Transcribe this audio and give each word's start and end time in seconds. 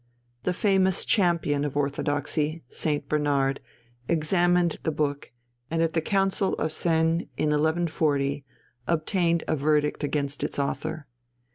The 0.45 0.53
famous 0.55 1.05
champion 1.05 1.63
of 1.63 1.77
orthodoxy, 1.77 2.63
St. 2.69 3.07
Bernard, 3.07 3.59
examined 4.07 4.79
the 4.81 4.89
book, 4.89 5.31
and 5.69 5.79
at 5.83 5.93
the 5.93 6.01
Council 6.01 6.55
of 6.55 6.71
Sens 6.71 7.25
in 7.37 7.49
1140 7.51 8.43
obtained 8.87 9.43
a 9.47 9.55
verdict 9.55 10.03
against 10.03 10.43
its 10.43 10.57
author. 10.57 11.05